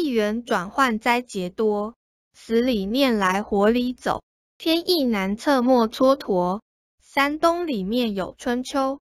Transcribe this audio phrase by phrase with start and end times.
[0.00, 1.96] 一元转换灾劫多，
[2.32, 4.22] 死里念来活里走，
[4.56, 6.60] 天意难测莫蹉跎。
[7.02, 9.00] 山东里面有春秋。